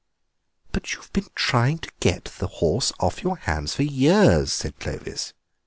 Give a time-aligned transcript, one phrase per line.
[0.71, 5.33] "But you've been trying to get the horse off your hands for years," said Clovis.